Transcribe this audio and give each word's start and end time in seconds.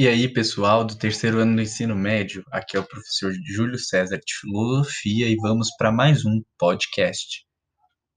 E 0.00 0.06
aí, 0.06 0.32
pessoal 0.32 0.84
do 0.84 0.96
terceiro 0.96 1.40
ano 1.40 1.56
do 1.56 1.60
ensino 1.60 1.96
médio, 1.96 2.44
aqui 2.52 2.76
é 2.76 2.80
o 2.80 2.86
professor 2.86 3.32
Júlio 3.44 3.76
César 3.76 4.16
de 4.24 4.32
Filosofia 4.32 5.28
e 5.28 5.34
vamos 5.34 5.74
para 5.76 5.90
mais 5.90 6.24
um 6.24 6.40
podcast. 6.56 7.44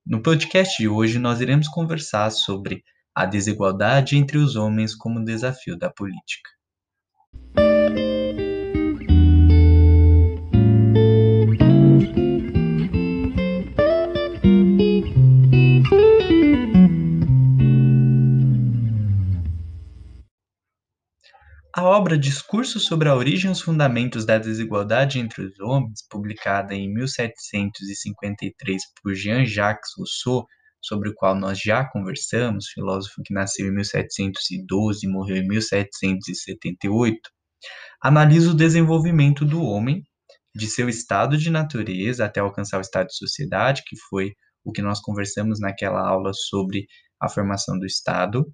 No 0.05 0.21
podcast 0.21 0.77
de 0.77 0.87
hoje, 0.87 1.17
nós 1.17 1.41
iremos 1.41 1.67
conversar 1.67 2.29
sobre 2.29 2.83
a 3.15 3.25
desigualdade 3.25 4.15
entre 4.15 4.37
os 4.37 4.55
homens 4.55 4.93
como 4.93 5.25
desafio 5.25 5.75
da 5.75 5.89
política. 5.89 6.51
Obra 21.91 22.17
Discurso 22.17 22.79
sobre 22.79 23.09
a 23.09 23.15
Origem 23.15 23.49
e 23.49 23.51
os 23.51 23.59
Fundamentos 23.59 24.25
da 24.25 24.37
Desigualdade 24.37 25.19
entre 25.19 25.43
os 25.43 25.59
Homens, 25.59 25.99
publicada 26.09 26.73
em 26.73 26.91
1753 26.93 28.81
por 29.03 29.13
Jean-Jacques 29.13 29.91
Rousseau, 29.97 30.47
sobre 30.81 31.09
o 31.09 31.13
qual 31.13 31.35
nós 31.35 31.59
já 31.59 31.83
conversamos, 31.83 32.69
filósofo 32.69 33.21
que 33.25 33.33
nasceu 33.33 33.67
em 33.67 33.71
1712 33.75 35.05
e 35.05 35.09
morreu 35.09 35.35
em 35.35 35.45
1778, 35.45 37.29
analisa 38.01 38.51
o 38.51 38.55
desenvolvimento 38.55 39.43
do 39.43 39.61
homem, 39.61 40.01
de 40.55 40.67
seu 40.67 40.87
estado 40.87 41.37
de 41.37 41.49
natureza 41.49 42.23
até 42.23 42.39
alcançar 42.39 42.77
o 42.77 42.81
estado 42.81 43.07
de 43.07 43.17
sociedade, 43.17 43.83
que 43.85 43.97
foi 44.09 44.31
o 44.63 44.71
que 44.71 44.81
nós 44.81 45.01
conversamos 45.01 45.59
naquela 45.59 46.07
aula 46.07 46.31
sobre 46.33 46.85
a 47.21 47.27
formação 47.27 47.77
do 47.77 47.85
Estado, 47.85 48.45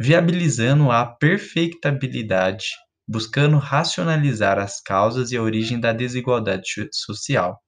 viabilizando 0.00 0.90
a 0.90 1.06
perfeitabilidade, 1.06 2.66
buscando 3.06 3.58
racionalizar 3.58 4.58
as 4.58 4.80
causas 4.80 5.32
e 5.32 5.36
a 5.36 5.42
origem 5.42 5.78
da 5.78 5.92
desigualdade 5.92 6.64
social. 6.92 7.60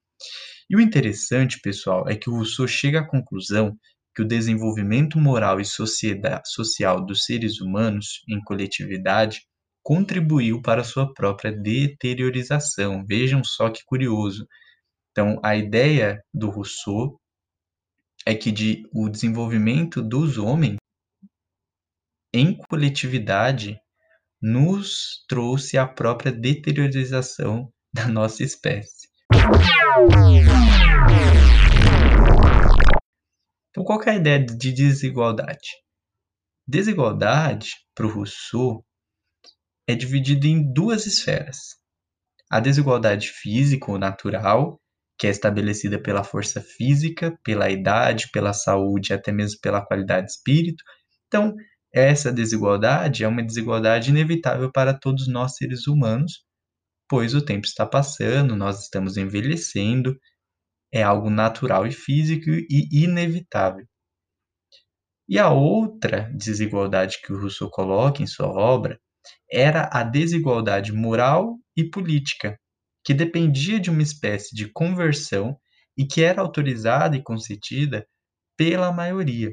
E 0.69 0.77
o 0.77 0.81
interessante, 0.81 1.61
pessoal, 1.61 2.09
é 2.09 2.17
que 2.17 2.31
o 2.31 2.37
Rousseau 2.37 2.67
chega 2.67 3.01
à 3.01 3.07
conclusão 3.07 3.77
que 4.15 4.23
o 4.23 4.27
desenvolvimento 4.27 5.19
moral 5.19 5.61
e 5.61 5.65
social 5.65 7.05
dos 7.05 7.25
seres 7.25 7.61
humanos 7.61 8.23
em 8.29 8.41
coletividade 8.43 9.43
contribuiu 9.83 10.63
para 10.63 10.85
sua 10.85 11.13
própria 11.13 11.53
deteriorização. 11.53 13.05
Vejam 13.07 13.43
só 13.45 13.69
que 13.69 13.85
curioso. 13.85 14.47
Então, 15.11 15.39
a 15.45 15.57
ideia 15.57 16.23
do 16.33 16.49
Rousseau 16.49 17.21
é 18.27 18.35
que 18.35 18.51
de, 18.51 18.83
o 18.93 19.09
desenvolvimento 19.09 20.01
dos 20.01 20.39
homens 20.39 20.77
em 22.35 22.57
coletividade 22.69 23.79
nos 24.43 25.25
trouxe 25.29 25.79
a 25.79 25.87
própria 25.87 26.33
deteriorização 26.33 27.73
da 27.95 28.09
nossa 28.09 28.43
espécie. 28.43 29.07
Então, 33.71 33.85
qual 33.85 34.03
é 34.03 34.11
a 34.11 34.17
ideia 34.17 34.45
de 34.45 34.73
desigualdade? 34.73 35.69
Desigualdade, 36.67 37.71
para 37.95 38.07
o 38.07 38.11
Rousseau, 38.11 38.85
é 39.87 39.95
dividida 39.95 40.49
em 40.49 40.73
duas 40.73 41.07
esferas. 41.07 41.77
A 42.51 42.59
desigualdade 42.59 43.29
física 43.29 43.93
ou 43.93 43.99
natural, 43.99 44.81
que 45.17 45.29
é 45.29 45.31
estabelecida 45.31 46.03
pela 46.03 46.25
força 46.25 46.61
física, 46.61 47.39
pela 47.45 47.71
idade, 47.71 48.29
pela 48.33 48.53
saúde, 48.53 49.13
até 49.13 49.31
mesmo 49.31 49.61
pela 49.63 49.87
qualidade 49.87 50.27
de 50.27 50.33
espírito. 50.33 50.83
Então, 51.29 51.55
essa 51.95 52.33
desigualdade 52.33 53.25
é 53.25 53.29
uma 53.29 53.43
desigualdade 53.43 54.11
inevitável 54.11 54.71
para 54.73 54.93
todos 54.93 55.29
nós 55.29 55.55
seres 55.57 55.87
humanos, 55.87 56.45
pois 57.09 57.35
o 57.35 57.43
tempo 57.43 57.67
está 57.67 57.87
passando, 57.87 58.57
nós 58.57 58.83
estamos 58.83 59.17
envelhecendo, 59.17 60.19
é 60.93 61.03
algo 61.03 61.31
natural 61.31 61.87
e 61.87 61.93
físico 61.93 62.51
e 62.51 63.05
inevitável. 63.05 63.87
E 65.29 65.39
a 65.39 65.51
outra 65.51 66.31
desigualdade 66.35 67.19
que 67.23 67.33
o 67.33 67.41
Rousseau 67.41 67.71
coloca 67.71 68.23
em 68.23 68.27
sua 68.27 68.49
obra 68.49 68.99
era 69.51 69.89
a 69.93 70.03
desigualdade 70.03 70.93
moral 70.93 71.59
e 71.77 71.89
política, 71.89 72.59
que 73.05 73.15
dependia 73.15 73.79
de 73.81 73.91
uma 73.91 74.03
espécie 74.03 74.55
de 74.55 74.71
conversão 74.73 75.57
e 75.97 76.07
que 76.07 76.23
era 76.23 76.43
autorizada 76.43 77.17
e 77.17 77.23
concedida 77.23 78.07
pela 78.57 78.93
maioria. 78.93 79.51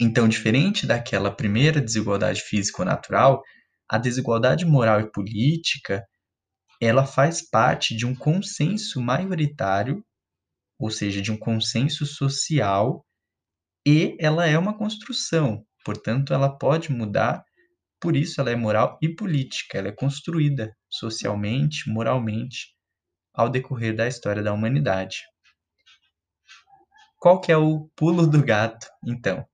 Então, 0.00 0.28
diferente 0.28 0.86
daquela 0.86 1.34
primeira 1.34 1.80
desigualdade 1.80 2.42
físico-natural, 2.42 3.42
a 3.88 3.96
desigualdade 3.96 4.66
moral 4.66 5.00
e 5.00 5.10
política, 5.10 6.04
ela 6.80 7.06
faz 7.06 7.40
parte 7.40 7.96
de 7.96 8.04
um 8.04 8.14
consenso 8.14 9.00
maioritário, 9.00 10.04
ou 10.78 10.90
seja, 10.90 11.22
de 11.22 11.32
um 11.32 11.36
consenso 11.36 12.04
social, 12.04 13.06
e 13.86 14.16
ela 14.20 14.46
é 14.46 14.58
uma 14.58 14.76
construção, 14.76 15.64
portanto, 15.84 16.34
ela 16.34 16.58
pode 16.58 16.92
mudar, 16.92 17.42
por 17.98 18.14
isso 18.14 18.40
ela 18.40 18.50
é 18.50 18.56
moral 18.56 18.98
e 19.00 19.08
política, 19.08 19.78
ela 19.78 19.88
é 19.88 19.92
construída 19.92 20.76
socialmente, 20.90 21.88
moralmente, 21.88 22.74
ao 23.32 23.48
decorrer 23.48 23.96
da 23.96 24.06
história 24.06 24.42
da 24.42 24.52
humanidade. 24.52 25.18
Qual 27.18 27.40
que 27.40 27.50
é 27.50 27.56
o 27.56 27.88
pulo 27.96 28.26
do 28.26 28.44
gato, 28.44 28.86
então? 29.06 29.46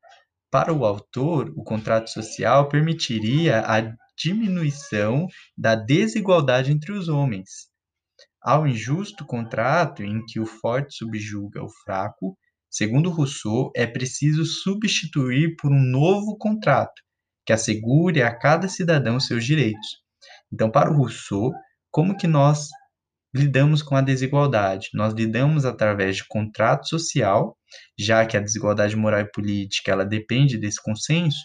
Para 0.53 0.71
o 0.71 0.85
autor, 0.85 1.51
o 1.57 1.65
contrato 1.65 2.11
social 2.11 2.69
permitiria 2.69 3.61
a 3.61 3.81
diminuição 4.15 5.27
da 5.57 5.75
desigualdade 5.75 6.71
entre 6.71 6.93
os 6.93 7.09
homens. 7.09 7.71
Ao 8.39 8.67
injusto 8.67 9.25
contrato 9.25 10.03
em 10.03 10.23
que 10.27 10.39
o 10.39 10.45
forte 10.45 10.95
subjuga 10.95 11.65
o 11.65 11.71
fraco, 11.71 12.37
segundo 12.69 13.09
Rousseau, 13.09 13.73
é 13.75 13.87
preciso 13.87 14.45
substituir 14.45 15.57
por 15.57 15.73
um 15.73 15.81
novo 15.81 16.37
contrato 16.37 17.01
que 17.47 17.53
assegure 17.55 18.23
a 18.23 18.37
cada 18.39 18.69
cidadão 18.69 19.19
seus 19.19 19.47
direitos. 19.47 20.03
Então, 20.53 20.71
para 20.71 20.93
o 20.93 20.97
Rousseau, 20.99 21.51
como 21.91 22.15
que 22.15 22.27
nós 22.27 22.69
lidamos 23.34 23.82
com 23.82 23.97
a 23.97 24.03
desigualdade? 24.03 24.88
Nós 24.93 25.15
lidamos 25.15 25.65
através 25.65 26.16
de 26.16 26.26
contrato 26.28 26.88
social, 26.88 27.56
já 27.98 28.26
que 28.26 28.37
a 28.37 28.41
desigualdade 28.41 28.94
moral 28.94 29.20
e 29.20 29.31
política 29.31 29.91
ela 29.91 30.04
depende 30.04 30.59
desse 30.59 30.82
consenso. 30.82 31.38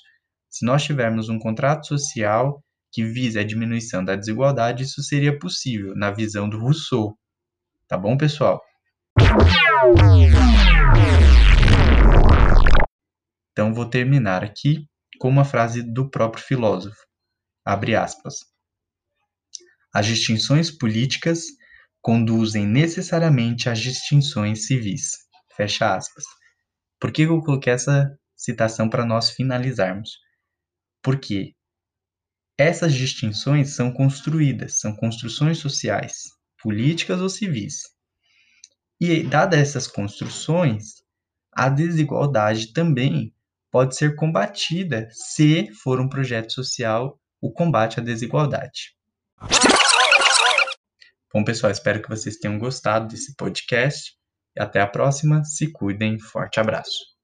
Se 0.50 0.66
nós 0.66 0.84
tivermos 0.84 1.30
um 1.30 1.40
contrato 1.40 1.88
social 1.88 2.62
que 2.92 3.04
visa 3.04 3.42
a 3.42 3.44
diminuição 3.44 4.04
da 4.04 4.16
desigualdade, 4.16 4.84
isso 4.84 5.02
seria 5.02 5.38
possível 5.38 5.94
na 5.96 6.12
visão 6.12 6.50
do 6.50 6.60
Rousseau. 6.60 7.18
Tá 7.88 7.98
bom, 7.98 8.18
pessoal? 8.18 8.62
Então 13.52 13.74
vou 13.74 13.90
terminar 13.90 14.44
aqui 14.44 14.86
com 15.20 15.30
uma 15.30 15.46
frase 15.46 15.82
do 15.82 16.10
próprio 16.10 16.44
filósofo. 16.44 16.98
Abre 17.66 17.96
aspas. 17.96 18.36
As 19.94 20.06
distinções 20.06 20.70
políticas 20.70 21.57
conduzem 22.02 22.66
necessariamente 22.66 23.70
às 23.70 23.80
distinções 23.80 24.68
civis. 24.68 25.12
Fecha 25.56 25.96
aspas. 25.96 26.24
Por 27.00 27.12
que 27.12 27.24
eu 27.24 27.42
coloquei 27.42 27.74
essa 27.74 28.18
citação 28.36 28.90
para 28.90 29.06
nós 29.06 29.30
finalizarmos? 29.30 30.12
Porque 31.02 31.54
essas 32.58 32.94
distinções 32.94 33.76
são 33.76 33.92
construídas, 33.92 34.80
são 34.80 34.96
construções 34.96 35.60
sociais, 35.60 36.24
políticas 36.62 37.22
ou 37.22 37.30
civis. 37.30 37.84
E, 39.00 39.24
dadas 39.24 39.60
essas 39.60 39.88
construções, 39.88 41.04
a 41.54 41.70
desigualdade 41.70 42.74
também 42.74 43.34
pode 43.72 43.96
ser 43.96 44.16
combatida 44.16 45.08
se 45.12 45.72
for 45.84 46.00
um 46.00 46.10
projeto 46.10 46.52
social 46.52 47.20
o 47.40 47.52
combate 47.52 48.00
à 48.00 48.04
desigualdade. 48.04 48.97
Bom, 51.34 51.44
pessoal, 51.44 51.72
espero 51.72 52.02
que 52.02 52.10
vocês 52.10 52.38
tenham 52.38 52.58
gostado 52.58 53.08
desse 53.08 53.36
podcast. 53.36 54.14
Até 54.58 54.82
a 54.82 54.88
próxima. 54.88 55.44
Se 55.44 55.72
cuidem. 55.72 56.20
Forte 56.20 56.60
abraço. 56.60 57.17